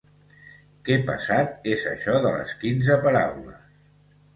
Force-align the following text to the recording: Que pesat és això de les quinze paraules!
Que 0.87 0.97
pesat 1.11 1.69
és 1.75 1.85
això 1.95 2.19
de 2.27 2.35
les 2.41 2.59
quinze 2.67 3.01
paraules! 3.09 3.67